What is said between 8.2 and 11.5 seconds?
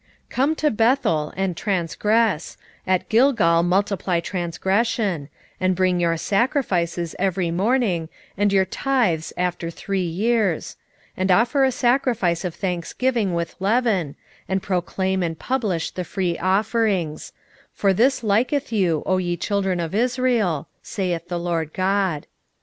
and your tithes after three years: 4:5 And